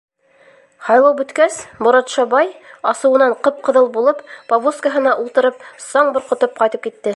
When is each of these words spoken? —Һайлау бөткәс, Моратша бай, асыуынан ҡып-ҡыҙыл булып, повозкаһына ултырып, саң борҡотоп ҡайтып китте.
—Һайлау 0.85 1.11
бөткәс, 1.19 1.57
Моратша 1.87 2.25
бай, 2.31 2.49
асыуынан 2.93 3.37
ҡып-ҡыҙыл 3.49 3.91
булып, 3.99 4.25
повозкаһына 4.55 5.15
ултырып, 5.25 5.63
саң 5.89 6.13
борҡотоп 6.19 6.61
ҡайтып 6.63 6.87
китте. 6.89 7.09